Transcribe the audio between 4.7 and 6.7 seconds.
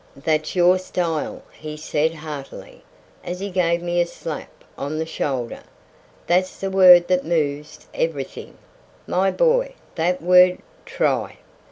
on the shoulder. "That's